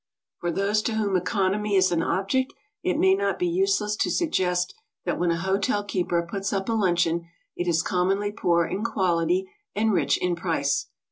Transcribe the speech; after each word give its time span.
For 0.39 0.49
those 0.49 0.81
to 0.83 0.93
whom 0.95 1.15
economy 1.15 1.75
is 1.75 1.91
an 1.91 2.01
object, 2.01 2.55
it 2.81 2.97
may 2.97 3.13
not 3.13 3.37
be 3.37 3.45
useless 3.45 3.95
to 3.97 4.09
suggest 4.09 4.73
that 5.05 5.19
when 5.19 5.29
a 5.29 5.37
hotel 5.37 5.83
keeper 5.83 6.27
puts 6.27 6.51
up 6.51 6.69
a 6.69 6.73
luncheon, 6.73 7.27
it 7.55 7.67
is 7.67 7.83
commonly 7.83 8.31
poor 8.31 8.65
in 8.65 8.83
quality 8.83 9.47
and 9.75 9.93
rich 9.93 10.17
in 10.17 10.35
price. 10.35 10.87